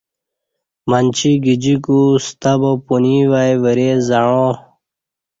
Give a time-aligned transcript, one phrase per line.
[0.89, 4.49] منچی گجیکو ستہ با پنوی وای ورے زعاں